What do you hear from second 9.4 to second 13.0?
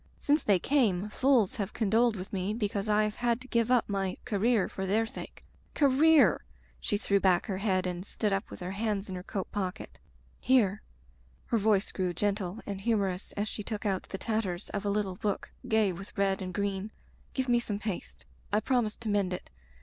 pocket. "Here," her voice grew gentle and